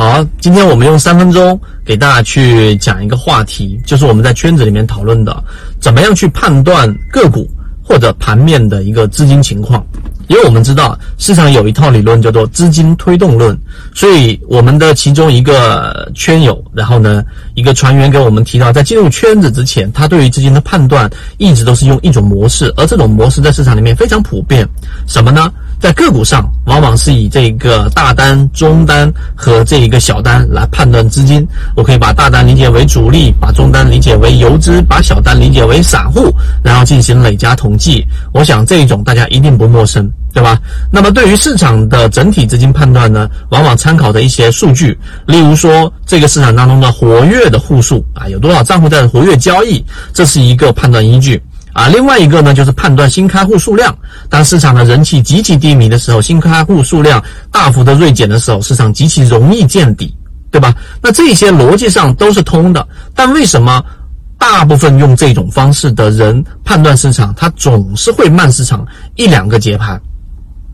[0.00, 5.44] 好今天我们用三分钟给大家去讲一个话题，就是我们在圈子里面讨论的，
[5.78, 7.46] 怎么样去判断个股
[7.84, 9.86] 或者盘面的一个资金情况。
[10.28, 13.54] 因为我们知道市场有一套理论叫做资金推动论，
[13.94, 24.66] 所以我们的其中一个圈友，然后呢，一个船员给我们提到，在进入圈子之前，他对于资金的判断一直都是用一种模式，而这种模式在市场里面非常普遍。
[25.06, 25.52] 什么呢？
[25.80, 31.46] 在个股上，往往是以这个大单、中单和这一个小单来判断资金。
[31.74, 36.30] 我可以把大单理解为主力，把中单理解为游资，把小单理解为散户，
[36.62, 38.06] 然后进行累加统计。
[38.32, 40.10] 我想这一种大家一定不陌生。
[40.32, 40.56] 对吧？
[40.92, 51.88] 那么对于市场的整体资金判断呢，往往参考的一些数据，例如说这个市场当中的活跃的户数啊，有多少账户在活跃交易，这是一个判断依据啊。
[51.88, 53.96] 另外一个呢，就是判断新开户数量。
[54.28, 60.14] 当市场的人气极其低迷的时候，新开户数量大幅的锐减的时候，市场极其容易见底，
[60.50, 60.74] 对吧？
[61.02, 63.84] 那这些逻辑上都是通的，但为什么
[64.38, 70.00] 大部分用这种方式的人判断市场，他总是会慢市场一两个节拍？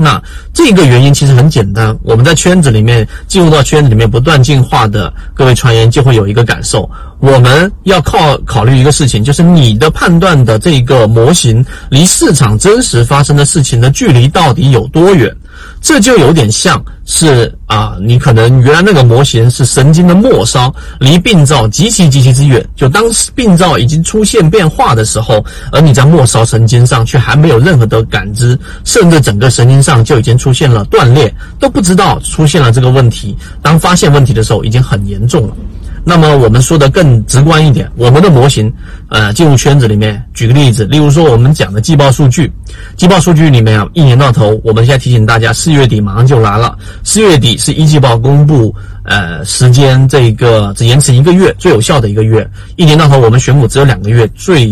[0.00, 0.22] 那
[0.54, 15.34] 这个原因其实很简单，我们在圈子里面进入到圈子里面不断进化的各位传言就会有一个感受，我们要靠考虑一个事情，就是你的判断的这个模型离市场真实发生的事情的距离到底有多远。
[15.80, 22.64] 这就有点像是啊，你可能原来那个模型是神经的末梢，离病灶极其极其之远。
[22.76, 33.36] 就当病灶已经出现变化的时候，而你在末梢神经上却还没有任何的感知，甚至整个神经上就已经出现了断裂，都不知道出现了这个问题。
[33.62, 35.56] 当发现问题的时候，已经很严重了。
[36.04, 38.72] 那么我们说的更直观一点，我们的模型，
[39.08, 42.50] 呃，进入圈子里面，举个例子，例如说我们讲的季报数据，
[42.96, 48.74] 季报数据里面啊，一年到头，我们现在提醒大家，四月底马上就来了，四月底是一季报公布，
[49.04, 54.68] 呃，时间这个只延迟一个月，最有效的一个月，一年到头我们选股只有两个月，最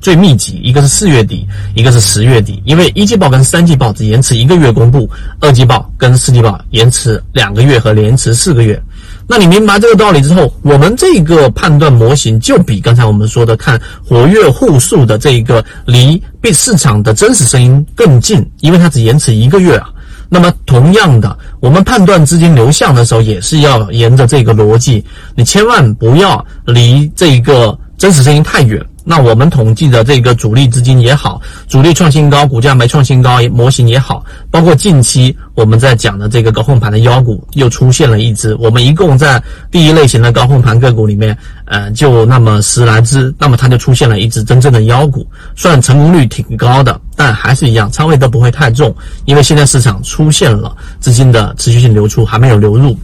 [0.00, 8.80] 最密集，一个是四月底，一个是十月底，因为一季报跟三季报只延迟一个月公布，二季报跟四季报延迟两个月和延迟四个月。
[9.28, 19.88] 那你明白这个道理之后，我们这个判断模型就比刚才我们说的看活跃户数的这一个离被市场的真实声音更近，因为它只延迟一个月啊。
[20.28, 25.04] 那么同样的，我们判断资金流向的时候，也是要沿着这个逻辑，
[25.34, 28.84] 你千万不要离这一个真实声音太远。
[29.08, 38.52] 那我们统计的这个主力资金也好，主力创新高，股价没创新高模型也好，包括近期我们在讲的这个高控盘的妖股又出现了一只。
[38.56, 39.40] 我们一共在
[39.70, 45.24] 第一类型的高控盘个股里面，呃，就那么十来只，那么它就出现了一只真正的妖股，
[45.54, 48.92] 算成功率挺高的，但还是一样，仓位都不会太重，
[49.24, 52.98] 因为现在市场出现了资金的持续性流出，还没有流入。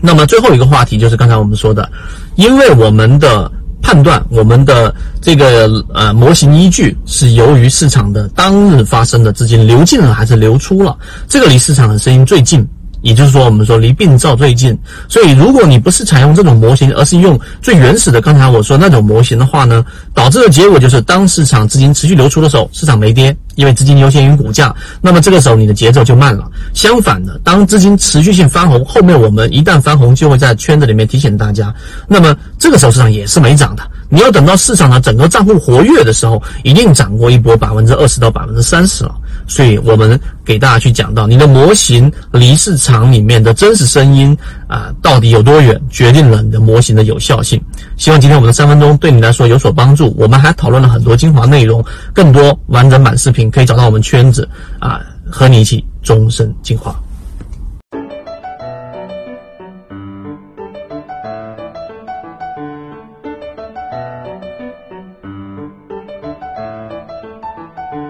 [0.00, 1.90] 那么最后一个话题就是刚才我们说的，
[2.36, 3.50] 因为我们的。
[3.82, 10.96] 判断我们的这个呃模型依据是由于市场的当日发生的资金流进了还是流出了，
[11.28, 12.66] 这个离市场的声音最近。
[13.02, 14.76] 也就是说，我们说离病灶最近，
[15.08, 26.50] 所以如果你不是采用这种模型，而是用最原始的刚才我说那种模型的话呢，导致的结果就是，当市场资金持续流出的时候，市场没跌，因为资金优先于股价，那么这个时候你的节奏就慢了。
[26.74, 31.74] 相反的，当资金持续性翻红，后面我们一旦翻红，就会在圈子里面提醒大家，
[32.08, 33.82] 那么这个时候市场也是没涨的。
[34.08, 39.14] 你要等到市场的整个账户活跃的时候，一定涨过一波百分之二十到百分之三十了。
[39.46, 44.36] 所以我们给大家去讲到，你的模型离市场里面的真实声音
[44.66, 47.60] 啊，到底有多远，决定了你的模型的有效性。
[47.96, 50.14] 希望今天我们的三分钟对你来说有所帮助。
[50.16, 54.48] 我们还讨论了很多精华内容，更多完整版视频可以找到我们圈子
[54.78, 56.98] 啊，和你一起终身进化。